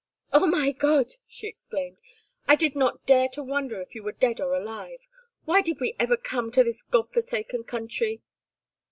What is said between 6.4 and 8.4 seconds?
to this God forsaken country?"